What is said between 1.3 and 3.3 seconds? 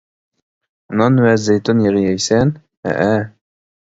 زەيتۇن يېغى يەيسەن؟ -ھەئە.